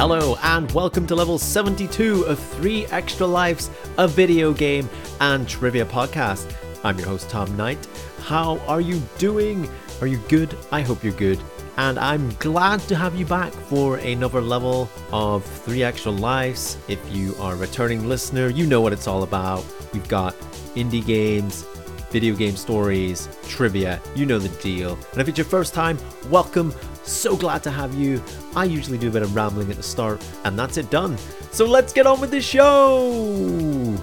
Hello, 0.00 0.34
and 0.42 0.72
welcome 0.72 1.06
to 1.08 1.14
level 1.14 1.36
72 1.36 2.22
of 2.22 2.38
3 2.38 2.86
Extra 2.86 3.26
Lives, 3.26 3.68
a 3.98 4.08
video 4.08 4.50
game 4.50 4.88
and 5.20 5.46
trivia 5.46 5.84
podcast. 5.84 6.50
I'm 6.82 6.98
your 6.98 7.06
host, 7.06 7.28
Thom 7.28 7.54
Knight. 7.54 7.86
How 8.22 8.60
are 8.60 8.80
you 8.80 9.02
doing? 9.18 9.68
Are 10.00 10.06
you 10.06 10.16
good? 10.26 10.56
I 10.72 10.80
hope 10.80 11.04
you're 11.04 11.12
good. 11.12 11.38
And 11.76 11.98
I'm 11.98 12.30
glad 12.36 12.80
to 12.88 12.96
have 12.96 13.14
you 13.14 13.26
back 13.26 13.52
for 13.52 13.96
another 13.98 14.40
level 14.40 14.88
of 15.12 15.44
3 15.44 15.82
Extra 15.82 16.12
Lives. 16.12 16.78
If 16.88 16.98
you 17.14 17.34
are 17.38 17.52
a 17.52 17.58
returning 17.58 18.08
listener, 18.08 18.48
you 18.48 18.66
know 18.66 18.80
what 18.80 18.94
it's 18.94 19.06
all 19.06 19.22
about. 19.22 19.66
We've 19.92 20.08
got 20.08 20.34
indie 20.76 21.04
games, 21.04 21.66
video 22.10 22.34
game 22.34 22.56
stories, 22.56 23.28
trivia, 23.48 24.00
you 24.16 24.24
know 24.24 24.38
the 24.38 24.48
deal. 24.62 24.98
And 25.12 25.20
if 25.20 25.28
it's 25.28 25.36
your 25.36 25.44
first 25.44 25.74
time, 25.74 25.98
welcome. 26.30 26.72
So 27.10 27.36
glad 27.36 27.62
to 27.64 27.70
have 27.70 27.92
you. 27.94 28.22
I 28.54 28.64
usually 28.64 28.96
do 28.96 29.08
a 29.08 29.10
bit 29.10 29.22
of 29.22 29.34
rambling 29.34 29.68
at 29.68 29.76
the 29.76 29.82
start, 29.82 30.24
and 30.44 30.58
that's 30.58 30.76
it 30.76 30.90
done. 30.90 31.18
So 31.50 31.66
let's 31.66 31.92
get 31.92 32.06
on 32.06 32.20
with 32.20 32.30
the 32.30 32.40
show. 32.40 33.96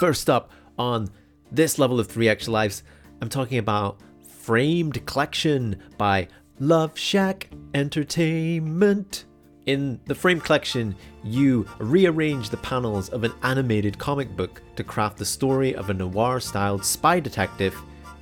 First 0.00 0.30
up 0.30 0.50
on 0.78 1.10
this 1.52 1.78
level 1.78 2.00
of 2.00 2.08
3 2.08 2.28
Extra 2.28 2.52
Lives, 2.52 2.82
I'm 3.20 3.28
talking 3.28 3.58
about 3.58 4.00
Framed 4.26 5.04
Collection 5.06 5.80
by 5.98 6.28
Loveshack 6.60 7.44
Entertainment. 7.74 9.26
In 9.66 10.00
the 10.06 10.14
Framed 10.14 10.44
Collection, 10.44 10.96
you 11.22 11.68
rearrange 11.78 12.48
the 12.48 12.56
panels 12.56 13.10
of 13.10 13.22
an 13.22 13.32
animated 13.42 13.98
comic 13.98 14.34
book 14.34 14.62
to 14.76 14.82
craft 14.82 15.18
the 15.18 15.24
story 15.24 15.74
of 15.74 15.90
a 15.90 15.94
noir 15.94 16.40
styled 16.40 16.84
spy 16.84 17.20
detective 17.20 17.76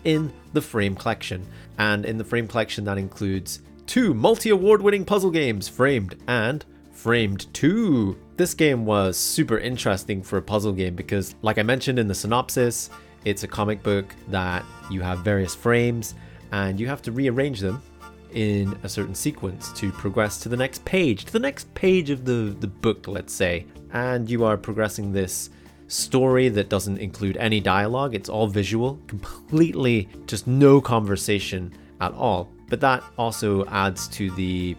in 0.05 0.33
the 0.53 0.61
Framed 0.61 0.99
Collection. 0.99 1.47
And 1.79 2.05
in 2.05 2.19
the 2.19 2.25
Framed 2.25 2.49
Collection, 2.49 2.85
that 2.85 2.99
includes 2.99 3.61
two 3.87 4.15
multi 4.15 4.51
award 4.51 4.83
winning 4.83 5.05
puzzle 5.05 5.31
games, 5.31 5.69
Framed 5.69 6.17
and 6.27 6.65
Framed 6.93 7.53
2. 7.55 8.17
This 8.37 8.55
game 8.55 8.85
was 8.85 9.17
super 9.17 9.59
interesting 9.59 10.23
for 10.23 10.39
a 10.39 10.43
puzzle 10.43 10.73
game 10.73 10.95
because, 10.95 11.35
like 11.43 11.59
I 11.59 11.63
mentioned 11.63 11.99
in 11.99 12.09
the 12.09 12.15
synopsis, 12.15 12.91
it's 13.25 13.43
a 13.43 13.49
comic 13.49 13.83
book 13.83 14.15
that 14.29 14.65
you 14.91 15.01
have 15.01 15.21
various 15.21 15.55
frames 15.55 16.15
and 16.53 16.79
you 16.79 16.87
have 16.87 17.03
to 17.03 17.13
rearrange 17.13 17.61
them 17.61 17.83
in 18.33 18.79
a 18.83 18.89
certain 18.89 19.15
sequence 19.15 19.73
to 19.73 19.93
progress 19.93 20.39
to 20.41 20.49
the 20.49 20.57
next 20.57 20.85
page, 20.85 21.25
to 21.25 21.33
the 21.33 21.39
next 21.39 21.73
page 21.75 22.11
of 22.11 22.25
the, 22.25 22.57
the 22.61 22.67
book, 22.67 23.07
let's 23.09 23.33
say. 23.33 23.67
And 23.93 24.29
you 24.29 24.45
are 24.45 24.57
progressing 24.57 25.13
this 25.13 25.51
story 25.93 26.49
that 26.49 26.69
doesn't 26.69 26.99
include 26.99 27.37
any 27.37 27.61
dialogue, 27.61 28.15
it's 28.15 28.29
all 28.29 28.47
visual, 28.47 28.99
completely 29.07 30.09
just 30.27 30.47
no 30.47 30.81
conversation 30.81 31.73
at 32.01 32.13
all. 32.13 32.51
But 32.69 32.81
that 32.81 33.05
also 33.19 33.67
adds 33.67 34.09
to 34.09 34.31
the 34.33 34.77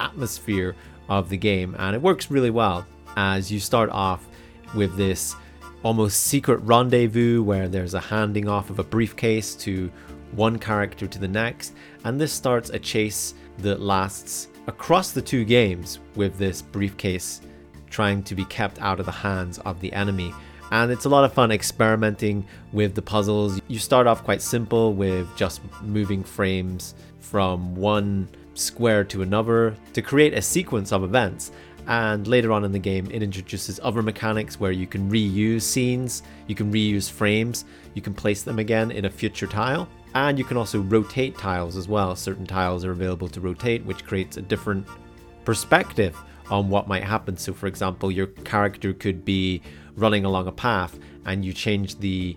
atmosphere 0.00 0.74
of 1.08 1.28
the 1.28 1.36
game, 1.36 1.76
and 1.78 1.94
it 1.94 2.02
works 2.02 2.30
really 2.30 2.50
well 2.50 2.86
as 3.16 3.52
you 3.52 3.60
start 3.60 3.90
off 3.90 4.26
with 4.74 4.96
this 4.96 5.36
almost 5.82 6.22
secret 6.22 6.56
rendezvous 6.62 7.42
where 7.42 7.68
there's 7.68 7.94
a 7.94 8.00
handing 8.00 8.48
off 8.48 8.70
of 8.70 8.78
a 8.78 8.84
briefcase 8.84 9.54
to 9.54 9.90
one 10.32 10.58
character 10.58 11.06
to 11.06 11.18
the 11.18 11.28
next, 11.28 11.74
and 12.04 12.20
this 12.20 12.32
starts 12.32 12.70
a 12.70 12.78
chase 12.78 13.34
that 13.58 13.80
lasts 13.80 14.48
across 14.66 15.12
the 15.12 15.22
two 15.22 15.44
games 15.44 16.00
with 16.16 16.36
this 16.38 16.60
briefcase 16.60 17.40
trying 17.90 18.22
to 18.24 18.34
be 18.34 18.44
kept 18.46 18.80
out 18.80 19.00
of 19.00 19.06
the 19.06 19.12
hands 19.12 19.58
of 19.60 19.80
the 19.80 19.92
enemy. 19.92 20.32
And 20.70 20.90
it's 20.90 21.04
a 21.04 21.08
lot 21.08 21.24
of 21.24 21.32
fun 21.32 21.52
experimenting 21.52 22.46
with 22.72 22.94
the 22.94 23.02
puzzles. 23.02 23.60
You 23.68 23.78
start 23.78 24.06
off 24.06 24.24
quite 24.24 24.42
simple 24.42 24.94
with 24.94 25.28
just 25.36 25.60
moving 25.82 26.24
frames 26.24 26.94
from 27.20 27.76
one 27.76 28.28
square 28.54 29.04
to 29.04 29.22
another 29.22 29.76
to 29.92 30.02
create 30.02 30.34
a 30.34 30.42
sequence 30.42 30.92
of 30.92 31.04
events. 31.04 31.52
And 31.86 32.26
later 32.26 32.50
on 32.50 32.64
in 32.64 32.72
the 32.72 32.80
game, 32.80 33.08
it 33.12 33.22
introduces 33.22 33.78
other 33.80 34.02
mechanics 34.02 34.58
where 34.58 34.72
you 34.72 34.88
can 34.88 35.08
reuse 35.08 35.62
scenes, 35.62 36.24
you 36.48 36.56
can 36.56 36.72
reuse 36.72 37.08
frames, 37.08 37.64
you 37.94 38.02
can 38.02 38.12
place 38.12 38.42
them 38.42 38.58
again 38.58 38.90
in 38.90 39.04
a 39.04 39.10
future 39.10 39.46
tile 39.46 39.88
and 40.14 40.38
you 40.38 40.44
can 40.44 40.56
also 40.56 40.80
rotate 40.80 41.36
tiles 41.36 41.76
as 41.76 41.88
well. 41.88 42.16
Certain 42.16 42.46
tiles 42.46 42.84
are 42.84 42.90
available 42.90 43.28
to 43.28 43.40
rotate, 43.40 43.84
which 43.84 44.04
creates 44.04 44.36
a 44.36 44.42
different 44.42 44.86
perspective 45.44 46.16
on 46.50 46.68
what 46.68 46.88
might 46.88 47.04
happen. 47.04 47.36
So, 47.36 47.52
for 47.52 47.66
example, 47.66 48.10
your 48.10 48.26
character 48.26 48.92
could 48.92 49.24
be 49.24 49.62
running 49.96 50.24
along 50.24 50.46
a 50.46 50.52
path 50.52 50.98
and 51.24 51.44
you 51.44 51.52
change 51.52 51.98
the 51.98 52.36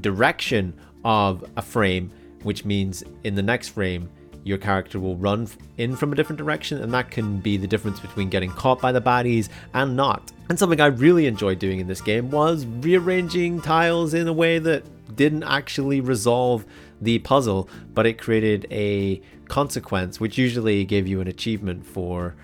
direction 0.00 0.74
of 1.04 1.44
a 1.56 1.62
frame, 1.62 2.10
which 2.42 2.64
means 2.64 3.02
in 3.24 3.34
the 3.34 3.42
next 3.42 3.68
frame, 3.68 4.10
your 4.44 4.58
character 4.58 4.98
will 4.98 5.16
run 5.16 5.48
in 5.76 5.94
from 5.94 6.12
a 6.12 6.16
different 6.16 6.38
direction, 6.38 6.82
and 6.82 6.92
that 6.94 7.10
can 7.10 7.38
be 7.38 7.56
the 7.56 7.66
difference 7.66 8.00
between 8.00 8.28
getting 8.28 8.50
caught 8.50 8.80
by 8.80 8.92
the 8.92 9.00
baddies 9.00 9.48
and 9.74 9.94
not. 9.94 10.32
And 10.48 10.58
something 10.58 10.80
I 10.80 10.86
really 10.86 11.26
enjoyed 11.26 11.58
doing 11.58 11.80
in 11.80 11.86
this 11.86 12.00
game 12.00 12.30
was 12.30 12.64
rearranging 12.64 13.60
tiles 13.60 14.14
in 14.14 14.26
a 14.26 14.32
way 14.32 14.58
that 14.58 14.84
didn't 15.16 15.42
actually 15.42 16.00
resolve 16.00 16.64
the 17.00 17.18
puzzle, 17.18 17.68
but 17.92 18.06
it 18.06 18.18
created 18.18 18.66
a 18.70 19.20
consequence, 19.48 20.18
which 20.20 20.38
usually 20.38 20.84
gave 20.84 21.06
you 21.06 21.20
an 21.20 21.28
achievement 21.28 21.84
for 21.84 22.34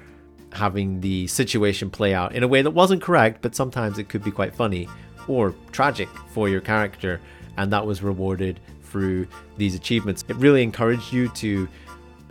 having 0.54 1.00
the 1.00 1.26
situation 1.26 1.90
play 1.90 2.14
out 2.14 2.34
in 2.34 2.42
a 2.42 2.48
way 2.48 2.62
that 2.62 2.70
wasn't 2.70 3.02
correct, 3.02 3.42
but 3.42 3.54
sometimes 3.54 3.98
it 3.98 4.08
could 4.08 4.22
be 4.22 4.30
quite 4.30 4.54
funny 4.54 4.88
or 5.26 5.54
tragic 5.72 6.08
for 6.32 6.48
your 6.48 6.60
character, 6.60 7.20
and 7.56 7.72
that 7.72 7.84
was 7.84 8.02
rewarded 8.02 8.60
through 8.82 9.26
these 9.56 9.74
achievements. 9.74 10.24
It 10.28 10.36
really 10.36 10.62
encouraged 10.62 11.12
you 11.12 11.28
to 11.30 11.68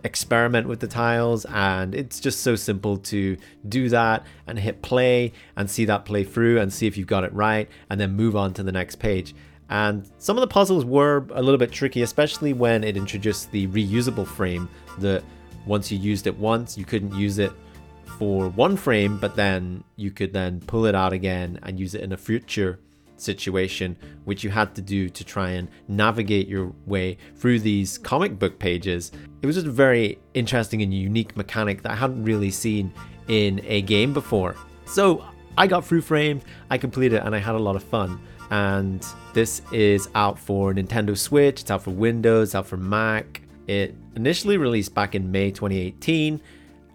experiment 0.04 0.68
with 0.68 0.80
the 0.80 0.88
tiles, 0.88 1.46
and 1.46 1.96
it's 1.96 2.20
just 2.20 2.42
so 2.42 2.56
simple 2.56 2.98
to 2.98 3.38
do 3.68 3.90
that 3.90 4.26
and 4.48 4.60
hit 4.60 4.82
play 4.82 5.34
and 5.56 5.70
see 5.70 5.86
that 5.86 6.06
play 6.06 6.24
through 6.24 6.60
and 6.60 6.72
see 6.72 6.88
if 6.88 6.98
you've 6.98 7.08
got 7.08 7.24
it 7.24 7.34
right, 7.34 7.70
and 7.90 8.00
then 8.00 8.12
move 8.12 8.36
on 8.36 8.54
to 8.54 8.64
the 8.64 8.72
next 8.72 8.96
page. 8.98 9.34
And 9.70 10.08
some 10.18 10.38
of 10.38 10.42
the 10.42 10.48
puzzles 10.48 10.86
were 10.86 11.26
a 11.34 11.42
little 11.42 11.58
bit 11.58 11.72
tricky, 11.72 12.02
especially 12.04 12.54
when 12.54 12.84
it 12.84 12.96
introduced 12.96 13.52
the 13.52 13.68
reusable 13.68 14.28
frame 14.28 14.70
that 15.00 15.24
once 15.66 15.92
you 15.92 15.98
used 15.98 16.28
it 16.28 16.38
once, 16.38 16.78
you 16.78 16.86
couldn't 16.86 17.16
use 17.16 17.40
it 17.40 17.52
for 18.18 18.50
one 18.50 18.76
frame, 18.76 19.18
but 19.18 19.36
then 19.36 19.84
you 19.96 20.12
could 20.12 20.34
then 20.34 20.62
pull 20.62 20.86
it 20.86 20.96
out 20.96 21.14
again 21.14 21.60
and 21.64 21.80
use 21.80 21.96
it 21.96 22.02
in 22.02 22.12
a 22.12 22.18
future 22.18 22.80
situation, 23.18 23.98
which 24.26 24.44
you 24.44 24.50
had 24.50 24.76
to 24.76 24.82
do 24.82 25.10
to 25.10 25.24
try 25.24 25.52
and 25.52 25.70
navigate 25.88 26.48
your 26.48 26.74
way 26.86 27.18
through 27.36 27.60
these 27.60 27.98
comic 27.98 28.38
book 28.38 28.60
pages. 28.60 29.12
It 29.42 29.48
was 29.48 29.56
just 29.56 29.68
a 29.68 29.72
very 29.72 30.20
interesting 30.34 30.82
and 30.82 30.94
unique 30.94 31.36
mechanic 31.38 31.82
that 31.84 31.92
I 31.92 31.96
hadn't 31.96 32.24
really 32.24 32.52
seen 32.52 32.94
in 33.28 33.62
a 33.66 33.82
game 33.82 34.14
before. 34.14 34.56
So 34.86 35.26
I 35.58 35.68
got 35.68 35.86
through 35.86 36.02
frame, 36.02 36.42
I 36.70 36.78
completed 36.78 37.18
it, 37.18 37.24
and 37.26 37.36
I 37.36 37.40
had 37.40 37.56
a 37.56 37.60
lot 37.60 37.76
of 37.76 37.84
fun 37.84 38.20
and 38.54 39.04
this 39.34 39.64
is 39.72 40.10
out 40.14 40.38
for 40.38 40.74
Nintendo 40.74 41.18
Switch, 41.18 41.62
it's 41.62 41.72
out 41.72 41.82
for 41.82 41.90
Windows, 41.90 42.50
it's 42.50 42.56
out 42.56 42.68
for 42.68 42.78
Mac. 42.78 43.42
It 43.66 43.96
initially 44.16 44.58
released 44.58 44.94
back 44.94 45.16
in 45.16 45.32
May 45.32 45.50
2018, 45.50 46.40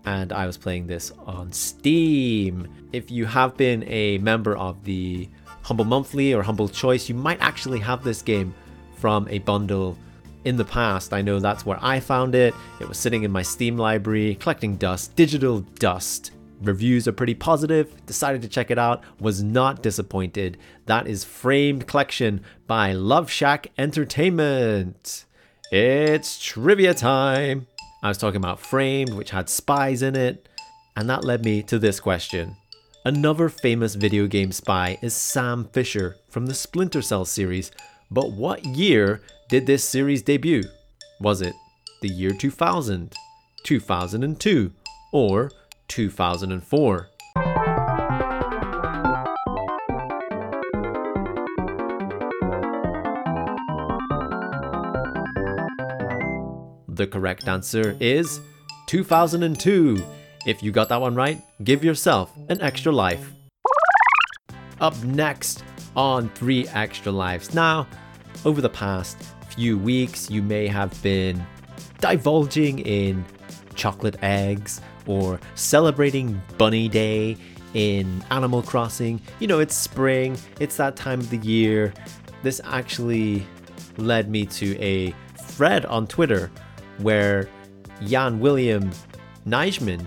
and 0.08 0.32
I 0.32 0.46
was 0.46 0.56
playing 0.56 0.86
this 0.86 1.12
on 1.26 1.52
Steam. 1.52 2.66
If 2.92 3.10
you 3.10 3.26
have 3.26 3.58
been 3.58 3.84
a 3.86 4.16
member 4.18 4.56
of 4.56 4.82
the 4.84 5.28
Humble 5.62 5.84
Monthly 5.84 6.32
or 6.32 6.42
Humble 6.42 6.68
Choice, 6.68 7.10
you 7.10 7.14
might 7.14 7.38
actually 7.42 7.78
have 7.80 8.02
this 8.02 8.22
game 8.22 8.54
from 8.96 9.28
a 9.28 9.38
bundle 9.40 9.98
in 10.46 10.56
the 10.56 10.64
past. 10.64 11.12
I 11.12 11.20
know 11.20 11.40
that's 11.40 11.66
where 11.66 11.78
I 11.82 12.00
found 12.00 12.34
it. 12.34 12.54
It 12.80 12.88
was 12.88 12.96
sitting 12.96 13.24
in 13.24 13.30
my 13.30 13.42
Steam 13.42 13.76
library, 13.76 14.36
collecting 14.36 14.76
dust, 14.76 15.14
digital 15.14 15.60
dust. 15.78 16.30
Reviews 16.62 17.06
are 17.06 17.12
pretty 17.12 17.34
positive. 17.34 17.94
Decided 18.06 18.40
to 18.42 18.48
check 18.48 18.70
it 18.70 18.78
out. 18.78 19.04
Was 19.20 19.42
not 19.42 19.82
disappointed. 19.82 20.56
That 20.86 21.06
is 21.06 21.22
Framed 21.22 21.86
Collection 21.86 22.40
by 22.66 22.94
Loveshack 22.94 23.66
Entertainment. 23.76 25.26
It's 25.70 26.40
trivia 26.42 26.94
time. 26.94 27.66
I 28.02 28.08
was 28.08 28.18
talking 28.18 28.36
about 28.36 28.60
Framed, 28.60 29.14
which 29.14 29.30
had 29.30 29.48
spies 29.48 30.02
in 30.02 30.14
it, 30.14 30.48
and 30.96 31.08
that 31.10 31.24
led 31.24 31.44
me 31.44 31.62
to 31.64 31.78
this 31.78 32.00
question. 32.00 32.56
Another 33.04 33.48
famous 33.48 33.94
video 33.94 34.26
game 34.26 34.52
spy 34.52 34.98
is 35.02 35.14
Sam 35.14 35.64
Fisher 35.72 36.16
from 36.28 36.46
the 36.46 36.54
Splinter 36.54 37.02
Cell 37.02 37.24
series, 37.24 37.70
but 38.10 38.32
what 38.32 38.64
year 38.64 39.20
did 39.48 39.66
this 39.66 39.82
series 39.82 40.22
debut? 40.22 40.62
Was 41.20 41.40
it 41.40 41.54
the 42.00 42.08
year 42.08 42.30
2000, 42.30 43.14
2002, 43.64 44.72
or 45.12 45.50
2004. 45.88 47.08
The 56.98 57.06
correct 57.06 57.46
answer 57.46 57.96
is 58.00 58.40
2002. 58.88 60.04
If 60.46 60.64
you 60.64 60.72
got 60.72 60.88
that 60.88 61.00
one 61.00 61.14
right, 61.14 61.40
give 61.62 61.84
yourself 61.84 62.32
an 62.48 62.60
extra 62.60 62.90
life. 62.90 63.30
Up 64.80 65.00
next 65.04 65.62
on 65.94 66.28
3 66.30 66.66
Extra 66.66 67.12
Lives. 67.12 67.54
Now, 67.54 67.86
over 68.44 68.60
the 68.60 68.68
past 68.68 69.16
few 69.50 69.78
weeks, 69.78 70.28
you 70.28 70.42
may 70.42 70.66
have 70.66 71.00
been 71.00 71.40
divulging 72.00 72.80
in 72.80 73.24
chocolate 73.76 74.16
eggs 74.20 74.80
or 75.06 75.38
celebrating 75.54 76.42
Bunny 76.56 76.88
Day 76.88 77.36
in 77.74 78.24
Animal 78.32 78.60
Crossing. 78.60 79.20
You 79.38 79.46
know, 79.46 79.60
it's 79.60 79.76
spring, 79.76 80.36
it's 80.58 80.76
that 80.78 80.96
time 80.96 81.20
of 81.20 81.30
the 81.30 81.38
year. 81.38 81.94
This 82.42 82.60
actually 82.64 83.46
led 83.98 84.28
me 84.28 84.46
to 84.46 84.76
a 84.80 85.14
thread 85.36 85.86
on 85.86 86.08
Twitter 86.08 86.50
where 86.98 87.48
Jan 88.06 88.40
Willem 88.40 88.90
Nijman 89.46 90.06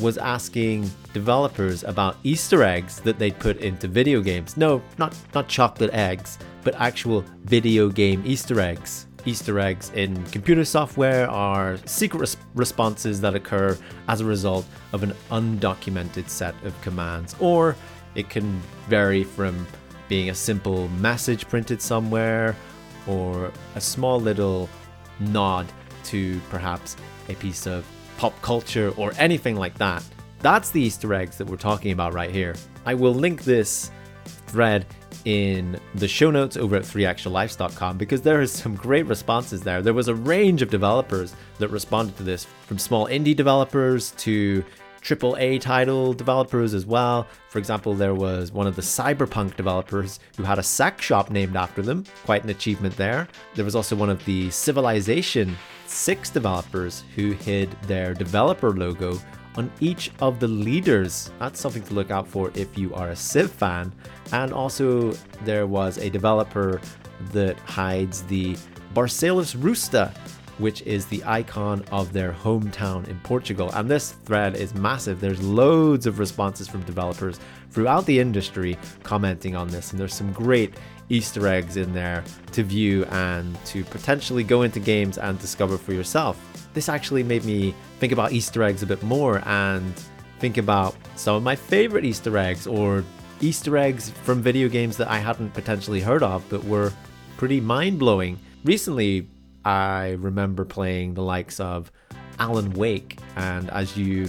was 0.00 0.18
asking 0.18 0.90
developers 1.12 1.84
about 1.84 2.16
Easter 2.24 2.62
eggs 2.62 3.00
that 3.00 3.18
they'd 3.18 3.38
put 3.38 3.58
into 3.58 3.88
video 3.88 4.20
games. 4.20 4.56
No, 4.56 4.82
not 4.98 5.16
not 5.34 5.48
chocolate 5.48 5.92
eggs, 5.92 6.38
but 6.62 6.74
actual 6.80 7.24
video 7.44 7.88
game 7.88 8.22
Easter 8.26 8.60
eggs. 8.60 9.06
Easter 9.24 9.60
eggs 9.60 9.92
in 9.94 10.20
computer 10.26 10.64
software 10.64 11.30
are 11.30 11.78
secret 11.84 12.20
res- 12.20 12.36
responses 12.54 13.20
that 13.20 13.36
occur 13.36 13.78
as 14.08 14.20
a 14.20 14.24
result 14.24 14.66
of 14.92 15.04
an 15.04 15.14
undocumented 15.30 16.28
set 16.28 16.54
of 16.64 16.78
commands, 16.80 17.36
or 17.38 17.76
it 18.16 18.28
can 18.28 18.60
vary 18.88 19.22
from 19.22 19.66
being 20.08 20.30
a 20.30 20.34
simple 20.34 20.88
message 20.88 21.48
printed 21.48 21.80
somewhere 21.80 22.56
or 23.06 23.52
a 23.76 23.80
small 23.80 24.20
little 24.20 24.68
nod 25.20 25.66
to 26.12 26.40
perhaps 26.50 26.96
a 27.28 27.34
piece 27.34 27.66
of 27.66 27.86
pop 28.18 28.40
culture 28.42 28.92
or 28.96 29.12
anything 29.18 29.56
like 29.56 29.76
that. 29.78 30.04
That's 30.40 30.70
the 30.70 30.80
Easter 30.80 31.14
eggs 31.14 31.38
that 31.38 31.46
we're 31.46 31.56
talking 31.56 31.92
about 31.92 32.12
right 32.12 32.30
here. 32.30 32.54
I 32.84 32.94
will 32.94 33.14
link 33.14 33.44
this 33.44 33.90
thread 34.46 34.86
in 35.24 35.80
the 35.94 36.08
show 36.08 36.30
notes 36.30 36.56
over 36.56 36.76
at 36.76 36.82
3extralives.com 36.82 37.96
because 37.96 38.22
there 38.22 38.42
is 38.42 38.52
some 38.52 38.74
great 38.74 39.06
responses 39.06 39.62
there. 39.62 39.80
There 39.80 39.94
was 39.94 40.08
a 40.08 40.14
range 40.14 40.62
of 40.62 40.68
developers 40.68 41.34
that 41.58 41.68
responded 41.68 42.16
to 42.18 42.22
this, 42.22 42.46
from 42.66 42.78
small 42.78 43.06
indie 43.06 43.34
developers 43.34 44.10
to 44.18 44.64
triple 45.02 45.36
A 45.38 45.58
title 45.58 46.14
developers 46.14 46.72
as 46.72 46.86
well. 46.86 47.26
For 47.48 47.58
example, 47.58 47.92
there 47.94 48.14
was 48.14 48.52
one 48.52 48.66
of 48.66 48.76
the 48.76 48.82
Cyberpunk 48.82 49.56
developers 49.56 50.20
who 50.36 50.44
had 50.44 50.58
a 50.58 50.62
sack 50.62 51.02
shop 51.02 51.30
named 51.30 51.56
after 51.56 51.82
them, 51.82 52.04
quite 52.24 52.44
an 52.44 52.50
achievement 52.50 52.96
there. 52.96 53.28
There 53.54 53.64
was 53.64 53.76
also 53.76 53.96
one 53.96 54.10
of 54.10 54.24
the 54.24 54.50
Civilization 54.50 55.56
6 55.86 56.30
developers 56.30 57.04
who 57.14 57.32
hid 57.32 57.70
their 57.82 58.14
developer 58.14 58.70
logo 58.70 59.18
on 59.56 59.70
each 59.80 60.10
of 60.20 60.40
the 60.40 60.48
leaders. 60.48 61.30
That's 61.38 61.60
something 61.60 61.82
to 61.82 61.94
look 61.94 62.10
out 62.10 62.26
for 62.26 62.50
if 62.54 62.78
you 62.78 62.94
are 62.94 63.10
a 63.10 63.16
Civ 63.16 63.50
fan. 63.50 63.92
And 64.32 64.52
also, 64.52 65.12
there 65.44 65.66
was 65.66 65.98
a 65.98 66.08
developer 66.08 66.80
that 67.32 67.58
hides 67.60 68.22
the 68.22 68.56
Barcelos 68.94 69.54
Rooster, 69.62 70.12
which 70.62 70.80
is 70.82 71.04
the 71.06 71.22
icon 71.24 71.84
of 71.90 72.12
their 72.12 72.32
hometown 72.32 73.06
in 73.08 73.18
Portugal. 73.20 73.70
And 73.74 73.90
this 73.90 74.12
thread 74.12 74.56
is 74.56 74.74
massive. 74.74 75.20
There's 75.20 75.42
loads 75.42 76.06
of 76.06 76.18
responses 76.18 76.68
from 76.68 76.82
developers 76.84 77.40
throughout 77.70 78.06
the 78.06 78.18
industry 78.18 78.78
commenting 79.02 79.56
on 79.56 79.68
this, 79.68 79.90
and 79.90 80.00
there's 80.00 80.14
some 80.14 80.32
great 80.32 80.74
Easter 81.08 81.46
eggs 81.46 81.76
in 81.76 81.92
there 81.92 82.24
to 82.52 82.62
view 82.62 83.04
and 83.06 83.62
to 83.66 83.84
potentially 83.84 84.44
go 84.44 84.62
into 84.62 84.80
games 84.80 85.18
and 85.18 85.38
discover 85.38 85.76
for 85.76 85.92
yourself. 85.92 86.38
This 86.72 86.88
actually 86.88 87.22
made 87.22 87.44
me 87.44 87.74
think 87.98 88.12
about 88.12 88.32
Easter 88.32 88.62
eggs 88.62 88.82
a 88.82 88.86
bit 88.86 89.02
more 89.02 89.42
and 89.46 89.92
think 90.38 90.56
about 90.56 90.94
some 91.16 91.36
of 91.36 91.42
my 91.42 91.54
favorite 91.56 92.04
Easter 92.04 92.38
eggs 92.38 92.66
or 92.66 93.04
Easter 93.40 93.76
eggs 93.76 94.10
from 94.10 94.40
video 94.40 94.68
games 94.68 94.96
that 94.96 95.08
I 95.08 95.18
hadn't 95.18 95.52
potentially 95.52 96.00
heard 96.00 96.22
of 96.22 96.44
but 96.48 96.64
were 96.64 96.92
pretty 97.36 97.60
mind 97.60 97.98
blowing. 97.98 98.38
Recently, 98.64 99.26
I 99.64 100.16
remember 100.18 100.64
playing 100.64 101.14
the 101.14 101.22
likes 101.22 101.60
of 101.60 101.92
Alan 102.38 102.72
Wake, 102.72 103.18
and 103.36 103.70
as 103.70 103.96
you 103.96 104.28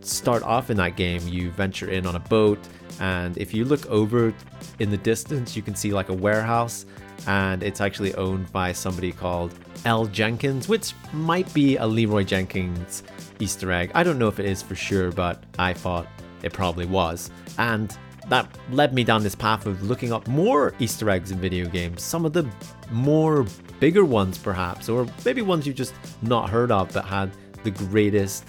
start 0.00 0.42
off 0.42 0.70
in 0.70 0.76
that 0.76 0.96
game, 0.96 1.26
you 1.26 1.50
venture 1.50 1.88
in 1.90 2.06
on 2.06 2.16
a 2.16 2.20
boat, 2.20 2.58
and 3.00 3.36
if 3.38 3.54
you 3.54 3.64
look 3.64 3.86
over 3.86 4.34
in 4.78 4.90
the 4.90 4.96
distance, 4.98 5.56
you 5.56 5.62
can 5.62 5.74
see 5.74 5.92
like 5.92 6.08
a 6.10 6.14
warehouse, 6.14 6.86
and 7.26 7.62
it's 7.62 7.80
actually 7.80 8.14
owned 8.16 8.52
by 8.52 8.72
somebody 8.72 9.12
called 9.12 9.54
L. 9.86 10.06
Jenkins, 10.06 10.68
which 10.68 10.92
might 11.12 11.52
be 11.54 11.76
a 11.76 11.86
Leroy 11.86 12.24
Jenkins 12.24 13.02
Easter 13.38 13.72
egg. 13.72 13.90
I 13.94 14.02
don't 14.02 14.18
know 14.18 14.28
if 14.28 14.38
it 14.38 14.46
is 14.46 14.62
for 14.62 14.74
sure, 14.74 15.10
but 15.10 15.42
I 15.58 15.72
thought 15.72 16.06
it 16.42 16.52
probably 16.52 16.86
was. 16.86 17.30
And 17.58 17.96
that 18.28 18.48
led 18.70 18.94
me 18.94 19.04
down 19.04 19.22
this 19.22 19.34
path 19.34 19.66
of 19.66 19.82
looking 19.82 20.12
up 20.12 20.26
more 20.28 20.74
Easter 20.78 21.10
eggs 21.10 21.30
in 21.30 21.38
video 21.38 21.68
games. 21.68 22.02
Some 22.02 22.24
of 22.24 22.32
the 22.32 22.48
more 22.90 23.46
bigger 23.80 24.04
ones, 24.04 24.38
perhaps, 24.38 24.88
or 24.88 25.06
maybe 25.24 25.42
ones 25.42 25.66
you've 25.66 25.76
just 25.76 25.94
not 26.22 26.50
heard 26.50 26.70
of 26.70 26.92
but 26.92 27.04
had 27.04 27.30
the 27.62 27.70
greatest 27.70 28.44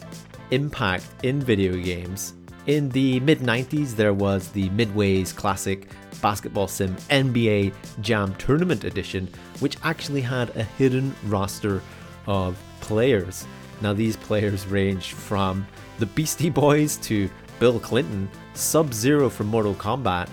impact 0.51 1.07
in 1.23 1.39
video 1.39 1.75
games. 1.75 2.33
In 2.67 2.89
the 2.89 3.19
mid 3.19 3.39
90s, 3.39 3.95
there 3.95 4.13
was 4.13 4.49
the 4.49 4.69
Midway's 4.69 5.31
classic 5.31 5.87
basketball 6.21 6.67
sim 6.67 6.95
NBA 7.09 7.73
Jam 8.01 8.33
Tournament 8.35 8.83
Edition, 8.83 9.29
which 9.59 9.77
actually 9.83 10.21
had 10.21 10.49
a 10.55 10.63
hidden 10.63 11.15
roster 11.25 11.81
of 12.25 12.57
players. 12.81 13.45
Now, 13.81 13.93
these 13.93 14.15
players 14.15 14.65
ranged 14.65 15.13
from 15.13 15.67
the 15.99 16.05
Beastie 16.07 16.49
Boys 16.49 16.97
to 16.97 17.29
Bill 17.59 17.79
Clinton, 17.79 18.29
Sub 18.53 18.93
Zero 18.93 19.29
from 19.29 19.47
Mortal 19.47 19.75
Kombat, 19.75 20.29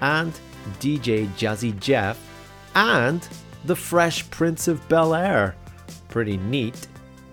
and 0.00 0.32
DJ 0.80 1.28
Jazzy 1.34 1.78
Jeff, 1.78 2.18
and 2.74 3.28
the 3.64 3.76
Fresh 3.76 4.28
Prince 4.30 4.68
of 4.68 4.86
Bel 4.88 5.14
Air. 5.14 5.56
Pretty 6.08 6.36
neat. 6.36 6.86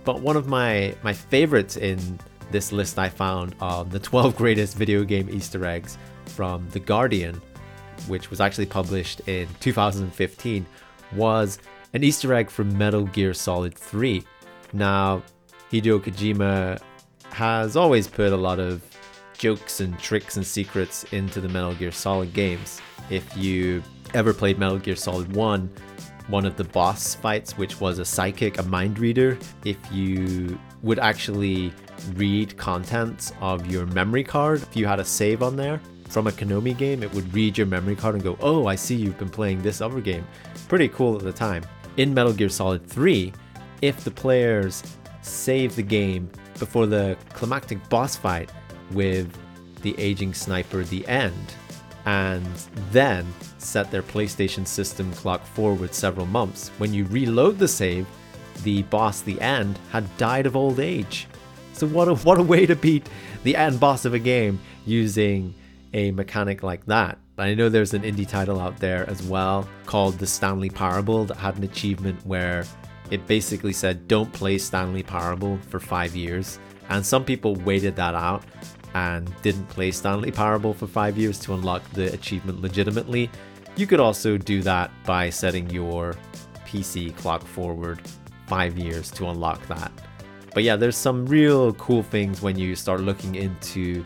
But 0.03 0.21
one 0.21 0.37
of 0.37 0.47
my, 0.47 0.95
my 1.03 1.13
favorites 1.13 1.77
in 1.77 2.19
this 2.51 2.71
list 2.71 2.97
I 2.97 3.09
found 3.09 3.55
on 3.61 3.89
the 3.89 3.99
12 3.99 4.35
greatest 4.35 4.77
video 4.77 5.03
game 5.03 5.29
Easter 5.29 5.65
eggs 5.65 5.97
from 6.25 6.67
The 6.71 6.79
Guardian, 6.79 7.41
which 8.07 8.29
was 8.29 8.41
actually 8.41 8.65
published 8.65 9.21
in 9.27 9.47
2015, 9.59 10.65
was 11.13 11.59
an 11.93 12.03
Easter 12.03 12.33
egg 12.33 12.49
from 12.49 12.75
Metal 12.77 13.03
Gear 13.03 13.33
Solid 13.33 13.75
3. 13.75 14.23
Now, 14.73 15.21
Hideo 15.71 15.99
Kojima 15.99 16.81
has 17.31 17.75
always 17.75 18.07
put 18.07 18.31
a 18.31 18.37
lot 18.37 18.59
of 18.59 18.81
jokes 19.37 19.81
and 19.81 19.97
tricks 19.99 20.37
and 20.37 20.45
secrets 20.45 21.03
into 21.11 21.41
the 21.41 21.49
Metal 21.49 21.73
Gear 21.73 21.91
Solid 21.91 22.33
games. 22.33 22.81
If 23.09 23.35
you 23.35 23.83
ever 24.13 24.33
played 24.33 24.57
Metal 24.57 24.77
Gear 24.77 24.95
Solid 24.95 25.35
1, 25.35 25.69
one 26.31 26.45
of 26.45 26.55
the 26.55 26.63
boss 26.63 27.13
fights, 27.13 27.57
which 27.57 27.79
was 27.79 27.99
a 27.99 28.05
psychic, 28.05 28.57
a 28.57 28.63
mind 28.63 28.97
reader, 28.97 29.37
if 29.65 29.77
you 29.91 30.57
would 30.81 30.97
actually 30.97 31.71
read 32.13 32.57
contents 32.57 33.33
of 33.41 33.67
your 33.67 33.85
memory 33.87 34.23
card, 34.23 34.61
if 34.61 34.75
you 34.75 34.87
had 34.87 34.99
a 34.99 35.05
save 35.05 35.43
on 35.43 35.55
there 35.55 35.79
from 36.07 36.27
a 36.27 36.31
Konami 36.31 36.75
game, 36.75 37.03
it 37.03 37.13
would 37.13 37.31
read 37.33 37.57
your 37.57 37.67
memory 37.67 37.95
card 37.95 38.15
and 38.15 38.23
go, 38.23 38.37
Oh, 38.41 38.65
I 38.65 38.75
see 38.75 38.95
you've 38.95 39.17
been 39.17 39.29
playing 39.29 39.61
this 39.61 39.81
other 39.81 40.01
game. 40.01 40.25
Pretty 40.67 40.87
cool 40.87 41.15
at 41.17 41.23
the 41.23 41.33
time. 41.33 41.63
In 41.97 42.13
Metal 42.13 42.33
Gear 42.33 42.49
Solid 42.49 42.87
3, 42.87 43.33
if 43.81 44.03
the 44.03 44.11
players 44.11 44.83
save 45.21 45.75
the 45.75 45.83
game 45.83 46.31
before 46.59 46.85
the 46.85 47.17
climactic 47.33 47.87
boss 47.89 48.15
fight 48.15 48.51
with 48.91 49.37
the 49.81 49.97
aging 49.99 50.33
sniper, 50.33 50.83
the 50.83 51.05
end, 51.07 51.55
and 52.05 52.45
then 52.91 53.25
set 53.57 53.91
their 53.91 54.01
PlayStation 54.01 54.65
system 54.65 55.11
clock 55.13 55.45
forward 55.45 55.93
several 55.93 56.25
months. 56.25 56.69
When 56.77 56.93
you 56.93 57.05
reload 57.05 57.59
the 57.59 57.67
save, 57.67 58.07
the 58.63 58.83
boss, 58.83 59.21
the 59.21 59.39
end, 59.41 59.79
had 59.91 60.17
died 60.17 60.45
of 60.45 60.55
old 60.55 60.79
age. 60.79 61.27
So 61.73 61.87
what 61.87 62.07
a 62.07 62.15
what 62.27 62.39
a 62.39 62.43
way 62.43 62.65
to 62.65 62.75
beat 62.75 63.07
the 63.43 63.55
end 63.55 63.79
boss 63.79 64.05
of 64.05 64.13
a 64.13 64.19
game 64.19 64.59
using 64.85 65.53
a 65.93 66.11
mechanic 66.11 66.63
like 66.63 66.85
that. 66.85 67.17
I 67.37 67.55
know 67.55 67.69
there's 67.69 67.93
an 67.93 68.03
indie 68.03 68.27
title 68.27 68.59
out 68.59 68.77
there 68.77 69.09
as 69.09 69.23
well 69.23 69.67
called 69.85 70.19
The 70.19 70.27
Stanley 70.27 70.69
Parable 70.69 71.25
that 71.25 71.37
had 71.37 71.57
an 71.57 71.63
achievement 71.63 72.23
where 72.25 72.65
it 73.09 73.25
basically 73.25 73.73
said 73.73 74.07
don't 74.07 74.31
play 74.31 74.57
Stanley 74.57 75.01
Parable 75.01 75.57
for 75.69 75.79
5 75.79 76.15
years 76.15 76.59
and 76.89 77.05
some 77.05 77.25
people 77.25 77.55
waited 77.55 77.95
that 77.95 78.13
out 78.13 78.43
and 78.93 79.31
didn't 79.41 79.67
play 79.69 79.91
Stanley 79.91 80.31
Parable 80.31 80.73
for 80.73 80.87
5 80.87 81.17
years 81.17 81.39
to 81.39 81.53
unlock 81.53 81.87
the 81.91 82.13
achievement 82.13 82.61
legitimately. 82.61 83.29
You 83.75 83.87
could 83.87 83.99
also 83.99 84.37
do 84.37 84.61
that 84.63 84.91
by 85.05 85.29
setting 85.29 85.69
your 85.69 86.15
PC 86.65 87.15
clock 87.17 87.43
forward 87.43 88.01
5 88.47 88.77
years 88.77 89.09
to 89.11 89.29
unlock 89.29 89.65
that. 89.67 89.91
But 90.53 90.63
yeah, 90.63 90.75
there's 90.75 90.97
some 90.97 91.25
real 91.25 91.73
cool 91.75 92.03
things 92.03 92.41
when 92.41 92.57
you 92.59 92.75
start 92.75 92.99
looking 92.99 93.35
into 93.35 94.03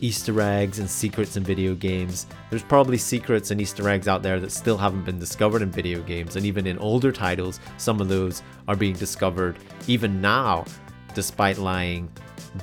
Easter 0.00 0.40
eggs 0.40 0.78
and 0.78 0.88
secrets 0.88 1.36
in 1.36 1.42
video 1.42 1.74
games. 1.74 2.28
There's 2.50 2.62
probably 2.62 2.98
secrets 2.98 3.50
and 3.50 3.60
Easter 3.60 3.88
eggs 3.88 4.06
out 4.06 4.22
there 4.22 4.38
that 4.38 4.52
still 4.52 4.78
haven't 4.78 5.04
been 5.04 5.18
discovered 5.18 5.60
in 5.60 5.72
video 5.72 6.00
games, 6.02 6.36
and 6.36 6.46
even 6.46 6.68
in 6.68 6.78
older 6.78 7.10
titles, 7.10 7.58
some 7.78 8.00
of 8.00 8.08
those 8.08 8.44
are 8.68 8.76
being 8.76 8.94
discovered 8.94 9.58
even 9.88 10.20
now, 10.20 10.64
despite 11.14 11.58
lying 11.58 12.08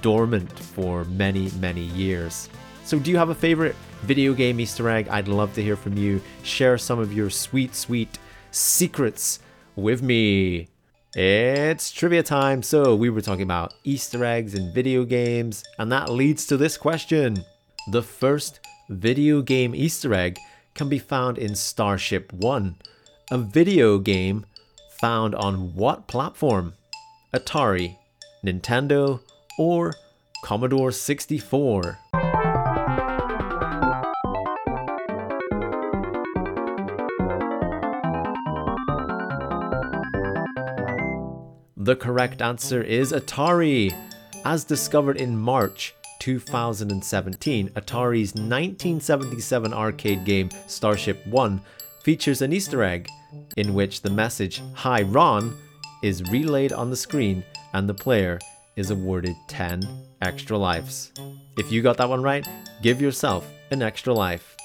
dormant 0.02 0.58
for 0.58 1.04
many, 1.06 1.52
many 1.60 1.84
years. 1.84 2.50
So, 2.84 3.00
do 3.00 3.12
you 3.12 3.18
have 3.18 3.30
a 3.30 3.36
favorite 3.36 3.76
video 4.04 4.34
game 4.34 4.60
Easter 4.60 4.90
egg? 4.90 5.08
I'd 5.10 5.28
love 5.28 5.54
to 5.56 5.64
hear 5.64 5.76
from 5.76 5.98
you. 5.98 6.22
Share 6.44 6.78
some 6.78 7.00
of 7.00 7.14
your 7.14 7.30
sweet, 7.30 7.74
sweet 7.76 8.20
secrets 8.52 9.40
with 9.76 10.02
me. 10.04 10.68
It's 11.16 11.92
trivia 11.92 12.24
time. 12.24 12.62
So, 12.62 12.96
we 12.96 13.10
were 13.10 13.22
talking 13.22 13.44
about 13.44 13.74
Easter 13.84 14.24
eggs 14.24 14.54
in 14.54 14.74
video 14.74 15.04
games, 15.04 15.64
and 15.80 15.92
that 15.92 16.10
leads 16.10 16.46
to 16.48 16.58
this 16.58 16.78
question. 16.78 17.44
The 17.92 18.04
first 18.04 18.60
video 18.90 19.42
game 19.42 19.74
Easter 19.74 20.14
egg 20.14 20.38
can 20.76 20.90
be 20.90 21.00
found 21.00 21.38
in 21.38 21.56
Starship 21.56 22.32
1, 22.34 22.76
a 23.32 23.38
video 23.38 23.98
game 23.98 24.46
found 25.00 25.34
on 25.36 25.74
what 25.74 26.08
platform? 26.08 26.74
Atari, 27.34 27.98
Nintendo, 28.46 29.22
or 29.58 29.94
Commodore 30.44 30.92
64? 30.92 32.00
The 41.78 41.96
correct 41.96 42.42
answer 42.42 42.82
is 42.82 43.12
Atari. 43.12 43.96
As 44.44 44.64
discovered 44.64 45.18
in 45.18 45.38
March 45.38 45.94
2017, 46.20 47.70
Atari's 47.70 48.34
1977 48.34 49.72
arcade 49.72 50.26
game 50.26 50.50
Starship 50.66 51.26
1 51.28 51.62
features 52.04 52.42
an 52.42 52.54
Easter 52.54 52.84
egg 52.84 53.08
in 53.58 53.76
which 53.76 54.02
the 54.02 54.10
message 54.10 54.64
Hi 54.74 55.04
Ron 55.04 55.56
is 56.02 56.24
relayed 56.32 56.74
on 56.74 56.90
the 56.90 56.96
screen 56.96 57.44
and 57.74 57.88
the 57.88 57.94
player 57.94 58.40
is 58.76 58.92
awarded 58.92 59.36
10 59.48 59.82
extra 60.22 60.58
lives. 60.58 61.12
If 61.58 61.72
you 61.72 61.82
got 61.82 61.98
that 61.98 62.10
one 62.10 62.22
right, 62.22 62.48
give 62.82 63.02
yourself 63.02 63.50
an 63.72 63.82
extra 63.82 64.14
life. 64.14 64.56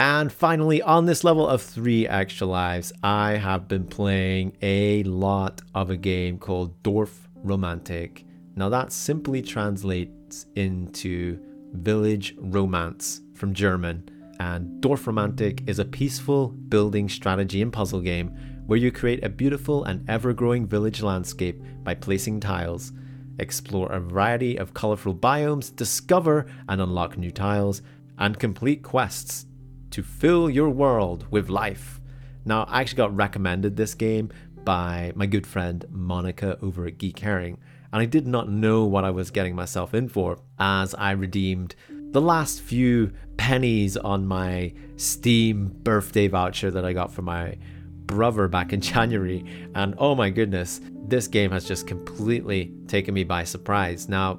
And 0.00 0.32
finally, 0.32 0.82
on 0.82 1.06
this 1.06 1.22
level 1.22 1.48
of 1.48 1.62
three 1.62 2.06
extra 2.06 2.46
lives, 2.46 2.92
I 3.02 3.32
have 3.32 3.68
been 3.68 3.86
playing 3.86 4.56
a 4.60 5.04
lot 5.04 5.62
of 5.74 5.90
a 5.90 5.96
game 5.96 6.38
called 6.38 6.82
Dorfromantik. 6.82 8.24
Now, 8.56 8.68
that 8.68 8.92
simply 8.92 9.40
translates 9.40 10.46
into 10.56 11.38
village 11.72 12.34
romance 12.38 13.20
from 13.34 13.54
German. 13.54 14.08
And 14.40 14.82
Dorfromantik 14.82 15.68
is 15.68 15.78
a 15.78 15.84
peaceful 15.84 16.48
building 16.48 17.08
strategy 17.08 17.62
and 17.62 17.72
puzzle 17.72 18.00
game 18.00 18.36
where 18.66 18.78
you 18.78 18.90
create 18.90 19.22
a 19.22 19.28
beautiful 19.28 19.84
and 19.84 20.08
ever 20.08 20.32
growing 20.32 20.66
village 20.66 21.02
landscape 21.02 21.62
by 21.84 21.94
placing 21.94 22.40
tiles. 22.40 22.92
Explore 23.38 23.90
a 23.90 24.00
variety 24.00 24.56
of 24.56 24.74
colorful 24.74 25.14
biomes, 25.14 25.74
discover 25.74 26.46
and 26.68 26.80
unlock 26.80 27.16
new 27.16 27.30
tiles, 27.30 27.82
and 28.18 28.38
complete 28.38 28.82
quests 28.82 29.46
to 29.90 30.02
fill 30.02 30.48
your 30.48 30.70
world 30.70 31.26
with 31.30 31.48
life. 31.48 32.00
Now, 32.44 32.64
I 32.64 32.80
actually 32.80 32.98
got 32.98 33.16
recommended 33.16 33.76
this 33.76 33.94
game 33.94 34.30
by 34.64 35.12
my 35.14 35.26
good 35.26 35.46
friend 35.46 35.84
Monica 35.90 36.58
over 36.62 36.86
at 36.86 36.98
Geek 36.98 37.18
Herring, 37.18 37.58
and 37.92 38.02
I 38.02 38.06
did 38.06 38.26
not 38.26 38.48
know 38.48 38.84
what 38.84 39.04
I 39.04 39.10
was 39.10 39.30
getting 39.30 39.54
myself 39.54 39.94
in 39.94 40.08
for 40.08 40.38
as 40.58 40.94
I 40.94 41.12
redeemed 41.12 41.74
the 42.10 42.20
last 42.20 42.60
few 42.60 43.12
pennies 43.36 43.96
on 43.96 44.26
my 44.26 44.72
Steam 44.96 45.68
birthday 45.82 46.28
voucher 46.28 46.70
that 46.70 46.84
I 46.84 46.92
got 46.92 47.12
for 47.12 47.22
my 47.22 47.56
brother 48.06 48.48
back 48.48 48.72
in 48.72 48.80
January. 48.92 49.44
And 49.74 49.94
oh 49.98 50.14
my 50.14 50.30
goodness, 50.30 50.80
this 51.06 51.28
game 51.28 51.50
has 51.50 51.64
just 51.64 51.86
completely 51.86 52.72
taken 52.86 53.14
me 53.14 53.24
by 53.24 53.44
surprise. 53.44 54.08
Now, 54.08 54.38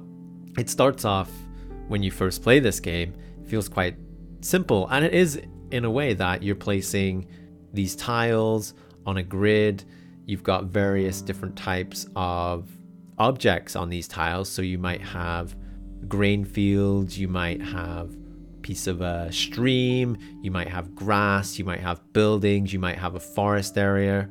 it 0.58 0.70
starts 0.70 1.04
off 1.04 1.30
when 1.88 2.02
you 2.02 2.10
first 2.10 2.42
play 2.42 2.58
this 2.58 2.80
game, 2.80 3.14
feels 3.46 3.68
quite 3.68 3.96
simple. 4.40 4.88
And 4.90 5.04
it 5.04 5.14
is 5.14 5.40
in 5.70 5.84
a 5.84 5.90
way 5.90 6.14
that 6.14 6.42
you're 6.42 6.56
placing 6.56 7.28
these 7.72 7.94
tiles 7.94 8.74
on 9.04 9.18
a 9.18 9.22
grid. 9.22 9.84
You've 10.24 10.42
got 10.42 10.64
various 10.64 11.20
different 11.20 11.56
types 11.56 12.06
of 12.16 12.68
objects 13.18 13.76
on 13.76 13.88
these 13.88 14.08
tiles. 14.08 14.48
So 14.48 14.62
you 14.62 14.78
might 14.78 15.02
have 15.02 15.56
grain 16.08 16.44
fields, 16.44 17.18
you 17.18 17.28
might 17.28 17.60
have 17.60 18.14
piece 18.66 18.88
of 18.88 19.00
a 19.00 19.30
stream, 19.30 20.18
you 20.42 20.50
might 20.50 20.66
have 20.66 20.92
grass, 20.92 21.56
you 21.56 21.64
might 21.64 21.78
have 21.78 22.00
buildings, 22.12 22.72
you 22.72 22.80
might 22.80 22.98
have 22.98 23.14
a 23.14 23.20
forest 23.20 23.78
area. 23.78 24.28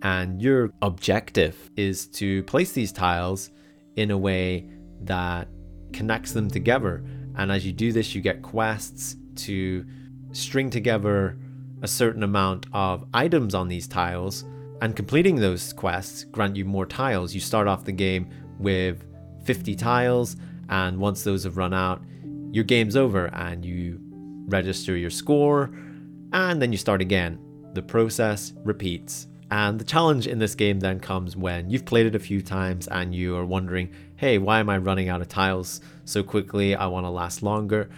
And 0.00 0.40
your 0.40 0.70
objective 0.80 1.70
is 1.76 2.06
to 2.20 2.42
place 2.44 2.72
these 2.72 2.90
tiles 2.90 3.50
in 3.96 4.10
a 4.10 4.16
way 4.16 4.70
that 5.02 5.48
connects 5.92 6.32
them 6.32 6.48
together. 6.48 7.04
And 7.36 7.52
as 7.52 7.66
you 7.66 7.72
do 7.72 7.92
this, 7.92 8.14
you 8.14 8.22
get 8.22 8.40
quests 8.40 9.16
to 9.44 9.84
string 10.32 10.70
together 10.70 11.38
a 11.82 11.88
certain 11.88 12.22
amount 12.22 12.64
of 12.72 13.04
items 13.12 13.54
on 13.54 13.68
these 13.68 13.86
tiles, 13.86 14.44
and 14.80 14.96
completing 14.96 15.36
those 15.36 15.74
quests 15.74 16.24
grant 16.24 16.56
you 16.56 16.64
more 16.64 16.86
tiles. 16.86 17.34
You 17.34 17.40
start 17.40 17.68
off 17.68 17.84
the 17.84 17.92
game 17.92 18.30
with 18.58 19.04
50 19.44 19.74
tiles, 19.74 20.36
and 20.70 20.98
once 20.98 21.24
those 21.24 21.44
have 21.44 21.58
run 21.58 21.74
out, 21.74 22.02
your 22.56 22.64
game's 22.64 22.96
over 22.96 23.26
and 23.34 23.66
you 23.66 24.00
register 24.46 24.96
your 24.96 25.10
score, 25.10 25.70
and 26.32 26.62
then 26.62 26.72
you 26.72 26.78
start 26.78 27.02
again. 27.02 27.38
The 27.74 27.82
process 27.82 28.54
repeats. 28.64 29.26
And 29.50 29.78
the 29.78 29.84
challenge 29.84 30.26
in 30.26 30.38
this 30.38 30.54
game 30.54 30.80
then 30.80 30.98
comes 30.98 31.36
when 31.36 31.68
you've 31.68 31.84
played 31.84 32.06
it 32.06 32.14
a 32.14 32.18
few 32.18 32.40
times 32.40 32.88
and 32.88 33.14
you 33.14 33.36
are 33.36 33.44
wondering, 33.44 33.92
hey, 34.16 34.38
why 34.38 34.58
am 34.58 34.70
I 34.70 34.78
running 34.78 35.10
out 35.10 35.20
of 35.20 35.28
tiles 35.28 35.82
so 36.06 36.22
quickly? 36.22 36.74
I 36.74 36.86
want 36.86 37.04
to 37.04 37.10
last 37.10 37.42
longer. 37.42 37.90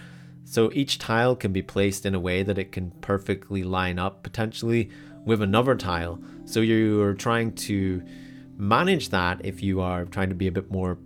So 0.43 0.73
each 0.75 0.99
tile 0.99 1.37
can 1.37 1.53
be 1.53 1.62
placed 1.62 2.05
in 2.05 2.17
a 2.17 2.21
way 2.21 2.43
that 2.43 2.59
it 2.59 2.73
can 2.73 2.91
perfectly 3.00 3.62
line 3.62 4.00
up 4.00 4.25
potentially 4.25 4.91
with 5.25 5.41
another 5.41 5.77
tile. 5.77 6.19
So 6.47 6.62
you're 6.62 7.15
trying 7.15 7.53
to 7.53 8.03
manage 8.57 9.11
that 9.11 9.41
if 9.45 9.62
you 9.62 9.81
are 9.81 10.05
trying 10.05 10.31
to 10.31 10.35
be 10.35 10.49
a 10.49 10.53
bit 10.53 10.69
more 10.69 10.99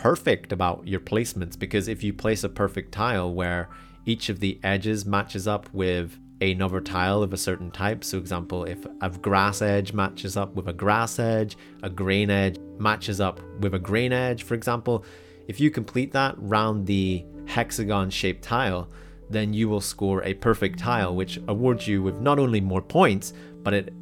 perfect 0.00 0.50
about 0.50 0.88
your 0.88 0.98
placements 0.98 1.58
because 1.58 1.86
if 1.86 2.02
you 2.02 2.10
place 2.10 2.42
a 2.42 2.48
perfect 2.48 2.90
tile 2.90 3.30
where 3.30 3.68
each 4.06 4.30
of 4.30 4.40
the 4.40 4.58
edges 4.62 5.04
matches 5.04 5.46
up 5.46 5.68
with 5.74 6.18
another 6.40 6.80
tile 6.80 7.22
of 7.22 7.34
a 7.34 7.36
certain 7.36 7.70
type. 7.70 8.02
So, 8.02 8.16
example, 8.16 8.64
if 8.64 8.78
a 9.02 9.10
grass 9.10 9.60
edge 9.60 9.92
matches 9.92 10.38
up 10.38 10.54
with 10.54 10.68
a 10.68 10.72
grass 10.72 11.18
edge, 11.18 11.58
a 11.82 11.90
grain 11.90 12.30
edge 12.30 12.58
matches 12.78 13.20
up 13.20 13.40
with 13.60 13.74
a 13.74 13.78
grain 13.78 14.10
edge, 14.10 14.42
for 14.42 14.54
example, 14.54 15.04
if 15.48 15.60
you 15.60 15.70
complete 15.70 16.12
that 16.12 16.34
round 16.38 16.86
the 16.86 17.22
hexagon 17.44 18.08
shaped 18.08 18.42
tile, 18.42 18.88
then 19.28 19.52
you 19.52 19.68
will 19.68 19.82
score 19.82 20.24
a 20.24 20.32
perfect 20.32 20.78
tile, 20.78 21.14
which 21.14 21.38
awards 21.46 21.86
you 21.86 22.02
with 22.02 22.22
not 22.22 22.38
only 22.38 22.62
more 22.62 22.80
points, 22.80 23.34
but 23.62 23.74
it 23.74 23.92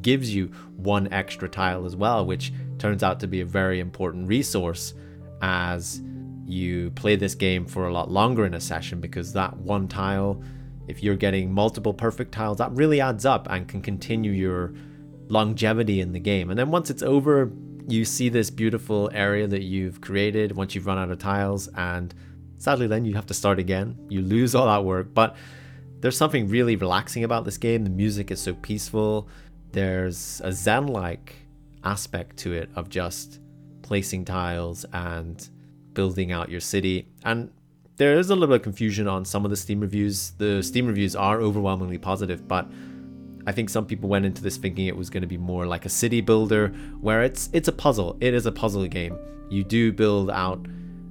gives 0.00 0.32
you 0.32 0.46
one 0.76 1.12
extra 1.12 1.48
tile 1.48 1.86
as 1.86 1.96
well, 1.96 2.24
which 2.24 2.52
turns 2.78 3.02
out 3.02 3.18
to 3.18 3.26
be 3.26 3.40
a 3.40 3.44
very 3.44 3.80
important 3.80 4.28
resource 4.28 4.94
as 5.42 6.02
you 6.46 6.90
play 6.92 7.16
this 7.16 7.34
game 7.34 7.64
for 7.64 7.86
a 7.86 7.92
lot 7.92 8.10
longer 8.10 8.44
in 8.44 8.54
a 8.54 8.60
session 8.60 9.00
because 9.00 9.32
that 9.32 9.56
one 9.58 9.86
tile, 9.88 10.42
if 10.88 11.02
you're 11.02 11.16
getting 11.16 11.52
multiple 11.52 11.94
perfect 11.94 12.32
tiles, 12.32 12.58
that 12.58 12.72
really 12.72 13.00
adds 13.00 13.24
up 13.24 13.46
and 13.50 13.68
can 13.68 13.80
continue 13.80 14.32
your 14.32 14.74
longevity 15.28 16.00
in 16.00 16.12
the 16.12 16.18
game. 16.18 16.50
And 16.50 16.58
then 16.58 16.70
once 16.70 16.90
it's 16.90 17.02
over, 17.02 17.52
you 17.88 18.04
see 18.04 18.28
this 18.28 18.50
beautiful 18.50 19.10
area 19.12 19.46
that 19.46 19.62
you've 19.62 20.00
created 20.00 20.56
once 20.56 20.74
you've 20.74 20.86
run 20.86 20.98
out 20.98 21.10
of 21.10 21.18
tiles 21.18 21.68
and 21.76 22.14
sadly 22.58 22.86
then 22.86 23.04
you 23.04 23.14
have 23.14 23.26
to 23.26 23.34
start 23.34 23.58
again. 23.58 23.96
You 24.08 24.22
lose 24.22 24.54
all 24.54 24.66
that 24.66 24.84
work 24.84 25.14
but 25.14 25.36
there's 26.00 26.16
something 26.16 26.48
really 26.48 26.76
relaxing 26.76 27.24
about 27.24 27.44
this 27.44 27.58
game. 27.58 27.84
The 27.84 27.90
music 27.90 28.30
is 28.30 28.40
so 28.40 28.54
peaceful. 28.54 29.28
There's 29.72 30.40
a 30.44 30.52
zen 30.52 30.86
like 30.86 31.34
aspect 31.84 32.36
to 32.38 32.52
it 32.52 32.70
of 32.74 32.88
just 32.88 33.40
placing 33.90 34.24
tiles 34.24 34.86
and 34.92 35.48
building 35.94 36.30
out 36.30 36.48
your 36.48 36.60
city 36.60 37.08
and 37.24 37.50
there 37.96 38.16
is 38.16 38.30
a 38.30 38.34
little 38.34 38.46
bit 38.46 38.60
of 38.60 38.62
confusion 38.62 39.08
on 39.08 39.24
some 39.24 39.44
of 39.44 39.50
the 39.50 39.56
steam 39.56 39.80
reviews 39.80 40.30
the 40.38 40.62
steam 40.62 40.86
reviews 40.86 41.16
are 41.16 41.40
overwhelmingly 41.40 41.98
positive 41.98 42.46
but 42.46 42.70
I 43.46 43.52
think 43.52 43.68
some 43.68 43.84
people 43.84 44.08
went 44.08 44.26
into 44.26 44.42
this 44.42 44.58
thinking 44.58 44.86
it 44.86 44.96
was 44.96 45.10
going 45.10 45.22
to 45.22 45.26
be 45.26 45.38
more 45.38 45.66
like 45.66 45.86
a 45.86 45.88
city 45.88 46.20
builder, 46.20 46.68
where 47.00 47.22
it's 47.22 47.48
it's 47.52 47.68
a 47.68 47.72
puzzle. 47.72 48.16
It 48.20 48.34
is 48.34 48.46
a 48.46 48.52
puzzle 48.52 48.86
game. 48.86 49.18
You 49.48 49.64
do 49.64 49.92
build 49.92 50.30
out 50.30 50.64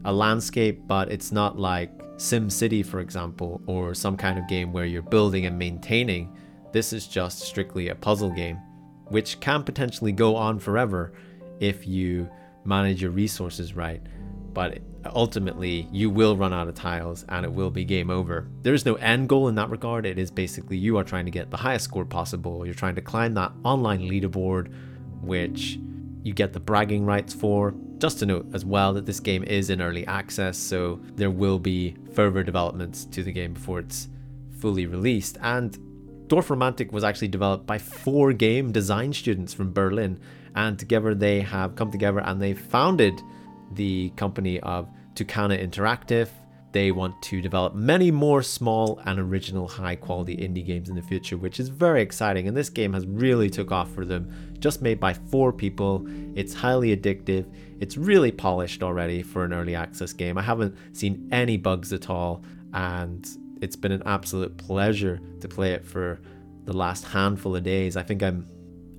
a 0.06 0.14
landscape, 0.14 0.88
but 0.88 1.12
it's 1.12 1.32
not 1.32 1.58
like 1.58 1.92
Sim 2.18 2.50
City, 2.50 2.84
for 2.84 3.00
example, 3.00 3.62
or 3.66 3.94
some 3.94 4.16
kind 4.16 4.38
of 4.38 4.48
game 4.48 4.72
where 4.72 4.86
you're 4.86 5.02
building 5.02 5.48
and 5.48 5.58
maintaining. 5.58 6.34
This 6.72 6.94
is 6.94 7.08
just 7.08 7.40
strictly 7.40 7.90
a 7.90 7.96
puzzle 7.96 8.30
game, 8.30 8.58
which 9.08 9.40
can 9.40 9.64
potentially 9.64 10.12
go 10.12 10.36
on 10.36 10.60
forever 10.60 11.14
if 11.60 11.88
you 11.88 12.30
manage 12.64 13.02
your 13.02 13.12
resources 13.12 13.76
right. 13.76 14.02
But 14.54 14.80
ultimately, 15.06 15.88
you 15.92 16.10
will 16.10 16.36
run 16.36 16.54
out 16.54 16.68
of 16.68 16.76
tiles 16.76 17.26
and 17.30 17.46
it 17.46 17.52
will 17.52 17.70
be 17.70 17.86
game 17.86 18.10
over. 18.10 18.48
There 18.62 18.74
is 18.74 18.86
no 18.86 18.96
end 18.96 19.30
goal 19.30 19.48
in 19.48 19.56
that 19.56 19.70
regard. 19.70 20.06
It 20.06 20.18
is 20.18 20.32
basically 20.32 20.78
you 20.78 20.98
are 20.98 21.04
trying 21.04 21.26
to 21.26 21.32
get 21.32 21.52
the 21.52 21.58
highest 21.58 21.86
score 21.86 22.06
possible. 22.06 22.66
You're 22.66 22.74
trying 22.74 22.96
to 22.96 23.02
climb 23.02 23.34
that 23.36 23.52
online 23.64 24.02
leaderboard, 24.02 24.74
which 25.22 25.80
you 26.24 26.34
get 26.34 26.54
the 26.54 26.60
bragging 26.60 27.06
rights 27.06 27.34
for. 27.34 27.74
Just 28.00 28.20
to 28.20 28.26
note 28.26 28.48
as 28.54 28.66
well 28.66 28.94
that 28.94 29.06
this 29.06 29.20
game 29.20 29.44
is 29.44 29.70
in 29.70 29.82
early 29.82 30.08
access, 30.08 30.58
so 30.58 31.02
there 31.16 31.32
will 31.32 31.60
be 31.60 31.96
further 32.14 32.44
developments 32.44 33.06
to 33.06 33.24
the 33.24 33.32
game 33.32 33.54
before 33.54 33.80
it's 33.80 34.08
fully 34.60 34.86
released. 34.86 35.38
And 35.42 35.78
Dorfromantik 36.28 36.92
was 36.92 37.04
actually 37.04 37.28
developed 37.28 37.66
by 37.66 37.78
four 37.78 38.32
game 38.34 38.72
design 38.72 39.12
students 39.14 39.54
from 39.54 39.74
Berlin, 39.74 40.20
and 40.56 40.78
together 40.78 41.16
they 41.16 41.42
have 41.42 41.76
come 41.76 41.92
together 41.92 42.20
and 42.20 42.42
they 42.42 42.54
founded 42.54 43.22
the 43.74 44.10
company 44.12 44.60
of 44.62 44.90
Toukana 45.16 45.62
Interactive. 45.62 46.30
They 46.72 46.92
want 46.92 47.20
to 47.24 47.42
develop 47.42 47.74
many 47.74 48.12
more 48.12 48.44
small 48.44 49.02
and 49.06 49.20
original 49.20 49.68
high 49.68 49.96
quality 49.96 50.38
indie 50.38 50.66
games 50.66 50.88
in 50.88 50.96
the 50.96 51.02
future, 51.02 51.36
which 51.36 51.60
is 51.60 51.68
very 51.70 52.02
exciting. 52.02 52.48
And 52.48 52.56
this 52.56 52.70
game 52.70 52.94
has 52.94 53.08
really 53.08 53.50
took 53.50 53.72
off 53.72 53.92
for 53.92 54.06
them. 54.06 54.56
Just 54.60 54.82
made 54.82 55.00
by 55.00 55.14
four 55.14 55.52
people. 55.52 56.06
It's 56.36 56.54
highly 56.54 56.96
addictive. 56.96 57.52
It's 57.80 57.98
really 57.98 58.32
polished 58.32 58.84
already 58.84 59.24
for 59.24 59.44
an 59.44 59.54
early 59.54 59.74
access 59.74 60.14
game. 60.14 60.38
I 60.38 60.44
haven't 60.44 60.76
seen 60.94 61.28
any 61.32 61.58
bugs 61.58 61.92
at 61.92 62.08
all, 62.08 62.44
and 62.74 63.28
it's 63.62 63.76
been 63.76 63.92
an 63.92 64.04
absolute 64.06 64.56
pleasure 64.58 65.20
to 65.42 65.48
play 65.48 65.72
it 65.72 65.84
for 65.84 66.22
the 66.66 66.74
last 66.74 67.04
handful 67.04 67.56
of 67.56 67.64
days. 67.64 67.98
I 67.98 68.04
think 68.04 68.22
I'm 68.22 68.46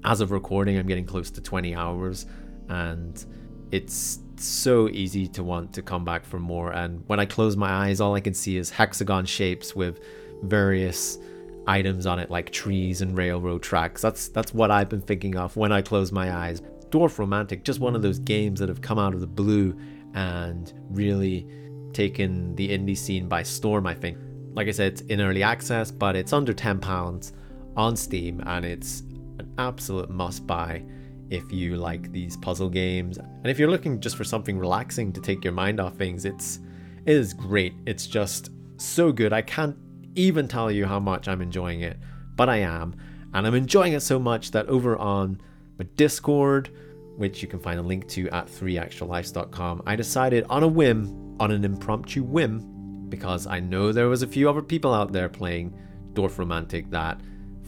as 0.04 0.20
of 0.20 0.30
recording, 0.30 0.78
I'm 0.78 0.86
getting 0.86 1.06
close 1.06 1.30
to 1.32 1.40
20 1.40 1.74
hours, 1.74 2.26
and 2.68 3.24
it's 3.70 4.20
so 4.36 4.88
easy 4.88 5.28
to 5.28 5.44
want 5.44 5.72
to 5.74 5.82
come 5.82 6.04
back 6.04 6.24
for 6.24 6.38
more. 6.38 6.72
And 6.72 7.04
when 7.06 7.20
I 7.20 7.26
close 7.26 7.56
my 7.56 7.70
eyes, 7.70 8.00
all 8.00 8.14
I 8.14 8.20
can 8.20 8.34
see 8.34 8.56
is 8.56 8.70
hexagon 8.70 9.26
shapes 9.26 9.76
with 9.76 10.00
various 10.42 11.18
items 11.66 12.06
on 12.06 12.18
it, 12.18 12.30
like 12.30 12.50
trees 12.50 13.02
and 13.02 13.16
railroad 13.16 13.62
tracks. 13.62 14.00
That's 14.00 14.28
that's 14.28 14.54
what 14.54 14.70
I've 14.70 14.88
been 14.88 15.02
thinking 15.02 15.36
of 15.36 15.56
when 15.56 15.72
I 15.72 15.82
close 15.82 16.10
my 16.10 16.32
eyes. 16.34 16.62
Dorfromantik, 16.88 17.62
just 17.62 17.80
one 17.80 17.94
of 17.94 18.02
those 18.02 18.18
games 18.18 18.58
that 18.60 18.68
have 18.68 18.80
come 18.80 18.98
out 18.98 19.14
of 19.14 19.20
the 19.20 19.26
blue 19.26 19.78
and 20.14 20.72
really 20.88 21.46
taken 21.92 22.56
the 22.56 22.68
indie 22.70 22.96
scene 22.96 23.28
by 23.28 23.42
storm. 23.42 23.86
I 23.86 23.94
think. 23.94 24.18
Like 24.52 24.66
I 24.66 24.72
said, 24.72 24.94
it's 24.94 25.02
in 25.02 25.20
early 25.20 25.44
access, 25.44 25.92
but 25.92 26.16
it's 26.16 26.32
under 26.32 26.52
ten 26.52 26.80
pounds 26.80 27.32
on 27.76 27.94
Steam, 27.94 28.42
and 28.46 28.64
it's 28.64 29.04
an 29.40 29.52
absolute 29.58 30.10
must 30.10 30.46
buy 30.46 30.84
if 31.30 31.50
you 31.52 31.76
like 31.76 32.12
these 32.12 32.36
puzzle 32.36 32.68
games. 32.68 33.18
And 33.18 33.46
if 33.46 33.58
you're 33.58 33.70
looking 33.70 34.00
just 34.00 34.16
for 34.16 34.24
something 34.24 34.58
relaxing 34.58 35.12
to 35.12 35.20
take 35.20 35.42
your 35.44 35.52
mind 35.52 35.80
off 35.80 35.96
things, 35.96 36.24
it's 36.24 36.60
it 37.06 37.16
is 37.16 37.32
great. 37.32 37.74
It's 37.86 38.06
just 38.06 38.50
so 38.76 39.10
good. 39.10 39.32
I 39.32 39.42
can't 39.42 39.76
even 40.14 40.46
tell 40.46 40.70
you 40.70 40.86
how 40.86 41.00
much 41.00 41.28
I'm 41.28 41.40
enjoying 41.40 41.80
it, 41.80 41.98
but 42.36 42.48
I 42.48 42.58
am. 42.58 42.94
And 43.32 43.46
I'm 43.46 43.54
enjoying 43.54 43.94
it 43.94 44.00
so 44.00 44.18
much 44.18 44.50
that 44.50 44.66
over 44.66 44.96
on 44.98 45.40
my 45.78 45.86
Discord, 45.96 46.70
which 47.16 47.42
you 47.42 47.48
can 47.48 47.60
find 47.60 47.78
a 47.78 47.82
link 47.82 48.06
to 48.08 48.28
at 48.30 48.48
3extralives.com, 48.48 49.82
I 49.86 49.96
decided 49.96 50.44
on 50.50 50.62
a 50.62 50.68
whim, 50.68 51.36
on 51.40 51.50
an 51.50 51.64
impromptu 51.64 52.22
whim, 52.22 53.06
because 53.08 53.46
I 53.46 53.60
know 53.60 53.92
there 53.92 54.08
was 54.08 54.22
a 54.22 54.26
few 54.26 54.50
other 54.50 54.62
people 54.62 54.92
out 54.92 55.12
there 55.12 55.28
playing 55.28 55.78
Dorfromantik 56.12 56.90
that 56.90 57.20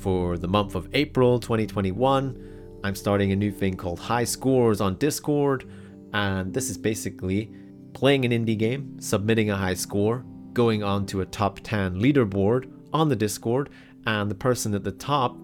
for 0.03 0.37
the 0.37 0.49
month 0.49 0.75
of 0.75 0.89
April 0.95 1.39
2021, 1.39 2.81
I'm 2.83 2.95
starting 2.97 3.31
a 3.31 3.37
new 3.37 3.53
thing 3.53 3.77
called 3.77 4.01
High 4.01 4.25
Scores 4.25 4.81
on 4.81 4.97
Discord, 4.97 5.71
and 6.13 6.53
this 6.53 6.71
is 6.71 6.77
basically 6.77 7.53
playing 7.93 8.25
an 8.25 8.33
indie 8.33 8.59
game, 8.59 8.99
submitting 8.99 9.51
a 9.51 9.57
high 9.57 9.75
score, 9.75 10.25
going 10.55 10.83
on 10.83 11.07
to 11.07 11.21
a 11.21 11.27
top 11.27 11.61
10 11.61 12.01
leaderboard 12.01 12.69
on 12.93 13.09
the 13.09 13.15
Discord, 13.15 13.71
and 14.05 14.29
the 14.29 14.35
person 14.35 14.75
at 14.75 14.83
the 14.83 14.91
top 14.91 15.37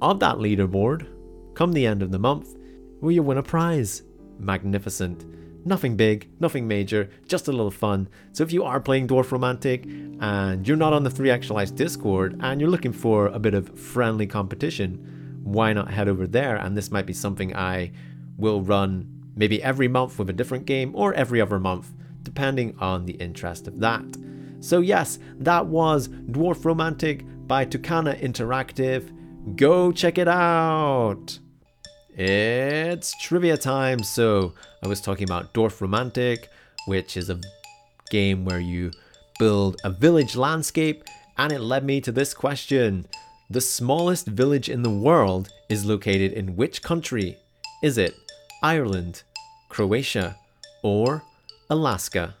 of 0.00 0.20
that 0.20 0.36
leaderboard, 0.36 1.06
come 1.54 1.72
the 1.72 1.86
end 1.86 2.02
of 2.02 2.10
the 2.10 2.18
month, 2.18 2.56
will 3.02 3.12
you 3.12 3.22
win 3.22 3.36
a 3.36 3.42
prize. 3.42 4.04
Magnificent. 4.38 5.26
Nothing 5.68 5.96
big, 5.96 6.30
nothing 6.40 6.66
major, 6.66 7.10
just 7.26 7.46
a 7.46 7.52
little 7.52 7.70
fun. 7.70 8.08
So 8.32 8.42
if 8.42 8.54
you 8.54 8.64
are 8.64 8.80
playing 8.80 9.06
Dorfromantik 9.06 10.18
and 10.18 10.66
you're 10.66 10.78
not 10.78 10.94
on 10.94 11.02
the 11.04 11.10
3 11.10 11.28
Extra 11.28 11.56
Lives 11.56 11.72
Discord 11.72 12.40
and 12.40 12.58
you're 12.58 12.70
looking 12.70 12.94
for 12.94 13.26
a 13.26 13.38
bit 13.38 13.52
of 13.52 13.78
friendly 13.78 14.26
competition, 14.26 15.40
why 15.44 15.74
not 15.74 15.90
head 15.90 16.08
over 16.08 16.26
there? 16.26 16.56
And 16.56 16.74
this 16.74 16.90
might 16.90 17.04
be 17.04 17.12
something 17.12 17.54
I 17.54 17.92
will 18.38 18.62
run 18.62 19.08
maybe 19.36 19.62
every 19.62 19.88
month 19.88 20.18
with 20.18 20.30
a 20.30 20.32
different 20.32 20.64
game 20.64 20.96
or 20.96 21.12
every 21.12 21.38
other 21.38 21.60
month, 21.60 21.92
depending 22.22 22.74
on 22.78 23.04
the 23.04 23.16
interest 23.16 23.68
of 23.68 23.78
that. 23.80 24.06
So, 24.60 24.80
yes, 24.80 25.18
that 25.38 25.66
was 25.66 26.08
Dorfromantik 26.08 27.46
by 27.46 27.66
Toukana 27.66 28.18
Interactive. 28.18 29.12
Go 29.54 29.92
check 29.92 30.16
it 30.16 30.28
out! 30.28 31.38
It's 32.16 33.14
trivia 33.22 33.56
time. 33.58 34.02
So, 34.02 34.54
I 34.82 34.86
was 34.86 35.00
talking 35.00 35.24
about 35.24 35.52
Dorfromantik, 35.52 36.46
which 36.86 37.16
is 37.16 37.30
a 37.30 37.40
game 38.10 38.44
where 38.44 38.60
you 38.60 38.92
build 39.38 39.76
a 39.82 39.90
village 39.90 40.36
landscape, 40.36 41.02
and 41.36 41.52
it 41.52 41.60
led 41.60 41.84
me 41.84 42.00
to 42.00 42.12
this 42.12 42.32
question 42.32 43.06
The 43.50 43.60
smallest 43.60 44.26
village 44.26 44.68
in 44.68 44.82
the 44.82 44.90
world 44.90 45.48
is 45.68 45.84
located 45.84 46.32
in 46.32 46.54
which 46.54 46.82
country? 46.82 47.38
Is 47.82 47.98
it 47.98 48.14
Ireland, 48.62 49.22
Croatia, 49.68 50.36
or 50.82 51.22
Alaska? 51.70 52.36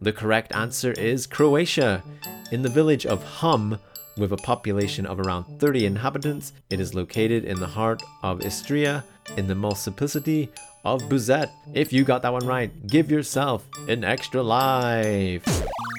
The 0.00 0.12
correct 0.12 0.54
answer 0.54 0.92
is 0.92 1.26
Croatia. 1.26 2.02
In 2.50 2.62
the 2.62 2.70
village 2.70 3.04
of 3.04 3.22
Hum, 3.22 3.78
with 4.16 4.32
a 4.32 4.36
population 4.38 5.04
of 5.04 5.20
around 5.20 5.44
30 5.60 5.84
inhabitants, 5.84 6.54
it 6.70 6.80
is 6.80 6.94
located 6.94 7.44
in 7.44 7.60
the 7.60 7.66
heart 7.66 8.02
of 8.22 8.42
Istria 8.42 9.04
in 9.36 9.46
the 9.48 9.54
municipality 9.54 10.50
of 10.82 11.02
Buzet. 11.02 11.50
If 11.74 11.92
you 11.92 12.04
got 12.04 12.22
that 12.22 12.32
one 12.32 12.46
right, 12.46 12.86
give 12.86 13.10
yourself 13.10 13.68
an 13.86 14.02
extra 14.02 14.42
life. 14.42 15.44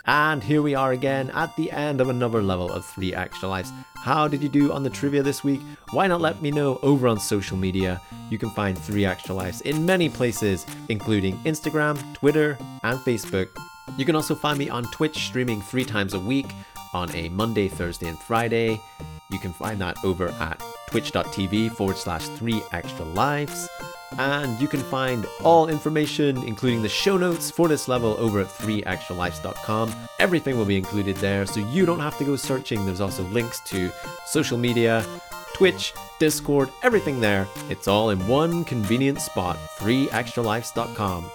And 0.07 0.43
here 0.43 0.63
we 0.63 0.73
are 0.73 0.91
again 0.91 1.29
at 1.35 1.55
the 1.55 1.71
end 1.71 2.01
of 2.01 2.09
another 2.09 2.41
level 2.41 2.71
of 2.71 2.83
3 2.83 3.13
Extra 3.13 3.47
Lives. 3.47 3.71
How 3.97 4.27
did 4.27 4.41
you 4.41 4.49
do 4.49 4.71
on 4.71 4.81
the 4.81 4.89
trivia 4.89 5.21
this 5.21 5.43
week? 5.43 5.62
Why 5.91 6.07
not 6.07 6.19
let 6.19 6.41
me 6.41 6.49
know 6.49 6.79
over 6.81 7.07
on 7.07 7.19
social 7.19 7.57
media? 7.57 8.01
You 8.31 8.39
can 8.39 8.49
find 8.51 8.75
3 8.75 9.05
Extra 9.05 9.35
Lives 9.35 9.62
in 9.62 9.85
many 9.85 10.09
places, 10.09 10.65
including 10.88 11.38
Instagram, 11.43 12.01
Twitter, 12.15 12.57
and 12.81 12.97
Facebook. 12.99 13.49
You 13.97 14.06
can 14.06 14.15
also 14.15 14.36
find 14.36 14.58
me 14.58 14.69
on 14.69 14.84
Twitch 14.91 15.25
streaming 15.25 15.62
three 15.62 15.86
times 15.86 16.13
a 16.13 16.19
week 16.19 16.47
on 16.93 17.13
a 17.15 17.30
Monday, 17.30 17.67
Thursday, 17.67 18.08
and 18.08 18.19
Friday. 18.19 18.82
You 19.30 19.39
can 19.39 19.54
find 19.54 19.80
that 19.82 19.97
over 20.04 20.30
at 20.30 20.62
twitch.tv 20.89 21.71
forward 21.73 21.97
slash 21.97 22.28
three 22.30 22.62
extra 22.71 23.06
lives. 23.06 23.69
And 24.17 24.60
you 24.60 24.67
can 24.67 24.80
find 24.80 25.28
all 25.43 25.69
information, 25.69 26.38
including 26.43 26.82
the 26.82 26.89
show 26.89 27.15
notes 27.15 27.52
for 27.52 27.67
this 27.67 27.88
level, 27.88 28.15
over 28.17 28.41
at 28.41 28.47
3extralives.com. 28.47 29.93
Everything 30.17 30.58
will 30.58 30.65
be 30.65 30.78
included 30.78 31.15
there, 31.17 31.45
so 31.45 31.60
you 31.60 31.86
don't 31.86 31.99
have 31.99 32.17
to 32.17 32.25
go 32.25 32.36
searching. 32.36 32.86
There's 32.86 33.02
also 33.02 33.23
links 33.25 33.60
to 33.67 33.91
social 34.25 34.58
media, 34.58 35.06
Twitch, 35.54 35.93
Discord, 36.17 36.71
everything 36.82 37.19
there. 37.19 37.47
It's 37.69 37.88
all 37.88 38.10
in 38.10 38.28
one 38.28 38.63
convenient 38.63 39.21
spot, 39.21 39.58
3extralives.com. 39.78 41.25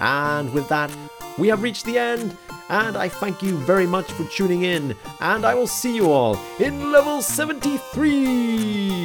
And 0.00 0.52
with 0.54 0.68
that, 0.68 0.90
we 1.38 1.48
have 1.48 1.62
reached 1.62 1.84
the 1.84 1.98
end, 1.98 2.36
and 2.68 2.96
I 2.96 3.08
thank 3.08 3.42
you 3.42 3.56
very 3.56 3.86
much 3.86 4.10
for 4.12 4.24
tuning 4.24 4.62
in, 4.64 4.96
and 5.20 5.44
I 5.44 5.54
will 5.54 5.66
see 5.66 5.94
you 5.94 6.10
all 6.10 6.38
in 6.58 6.92
level 6.92 7.22
73! 7.22 8.99